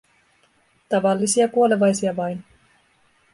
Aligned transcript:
Tavallisia 0.89 1.47
kuolevaisia 1.47 2.15
vain. 2.17 2.43